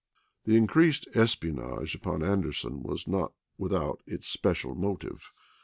The 0.45 0.57
increased 0.57 1.07
espionage 1.13 1.93
upon 1.93 2.23
Anderson 2.23 2.81
was 2.81 3.07
not 3.07 3.33
without 3.59 4.01
its 4.07 4.27
special 4.27 4.73
motive. 4.73 5.31